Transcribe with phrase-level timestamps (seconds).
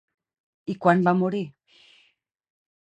[0.75, 1.43] I quan va morir?